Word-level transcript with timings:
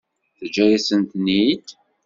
Teǧǧa-yasent-ten-id? 0.37 1.67